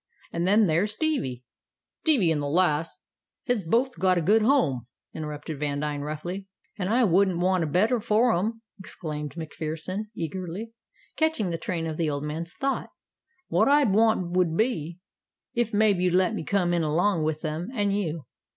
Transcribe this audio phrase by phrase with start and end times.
[0.33, 1.43] An' then ther's Stevie"
[2.01, 3.01] "Stevie and the lass
[3.45, 6.47] hez both got a good home," interrupted Vandine, roughly.
[6.79, 10.71] "An' I wouldn't want a better for 'em," exclaimed MacPherson, eagerly,
[11.17, 12.89] catching the train of the old man's thought.
[13.49, 14.97] "What I'd want would be,
[15.55, 18.25] ef maybe you'd let me come in along with them and you."